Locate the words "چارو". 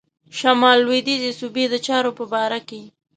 1.85-2.11